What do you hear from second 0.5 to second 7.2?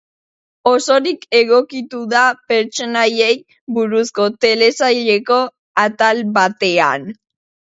Osorik egokitu da pertsonaiei buruzko telesaileko atal batean.